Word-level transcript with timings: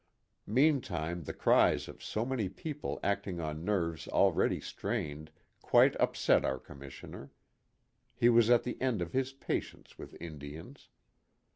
Meantime 0.47 1.25
the 1.25 1.31
cries 1.31 1.87
of 1.87 2.03
so 2.03 2.25
many 2.25 2.49
people 2.49 2.99
acting 3.03 3.39
on 3.39 3.63
nerves 3.63 4.07
already 4.07 4.59
strained 4.59 5.29
quite 5.61 5.95
upset 5.99 6.43
our 6.43 6.57
Com 6.57 6.79
missioner. 6.79 7.29
He 8.15 8.27
was 8.27 8.49
at 8.49 8.63
the 8.63 8.81
end 8.81 9.03
of 9.03 9.13
his 9.13 9.31
patience 9.31 9.99
with 9.99 10.19
Indians. 10.19 10.89